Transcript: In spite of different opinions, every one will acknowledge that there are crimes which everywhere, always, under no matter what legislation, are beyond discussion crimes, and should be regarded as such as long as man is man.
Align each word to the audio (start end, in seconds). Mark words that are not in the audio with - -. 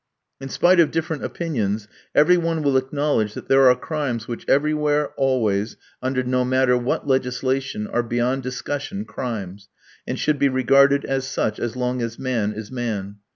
In 0.39 0.49
spite 0.49 0.79
of 0.79 0.89
different 0.89 1.23
opinions, 1.23 1.87
every 2.15 2.35
one 2.35 2.63
will 2.63 2.75
acknowledge 2.75 3.35
that 3.35 3.47
there 3.49 3.69
are 3.69 3.75
crimes 3.75 4.27
which 4.27 4.49
everywhere, 4.49 5.09
always, 5.15 5.77
under 6.01 6.23
no 6.23 6.43
matter 6.43 6.75
what 6.75 7.05
legislation, 7.05 7.85
are 7.85 8.01
beyond 8.01 8.41
discussion 8.41 9.05
crimes, 9.05 9.69
and 10.07 10.17
should 10.17 10.39
be 10.39 10.49
regarded 10.49 11.05
as 11.05 11.27
such 11.27 11.59
as 11.59 11.75
long 11.75 12.01
as 12.01 12.17
man 12.17 12.51
is 12.51 12.71
man. 12.71 13.17